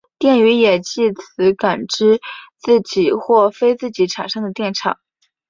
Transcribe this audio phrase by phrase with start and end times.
[0.17, 2.19] 电鱼也藉此感知
[2.57, 4.97] 自己或非自己产生的电场。